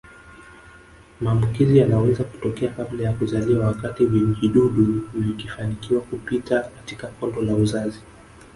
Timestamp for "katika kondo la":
6.63-7.53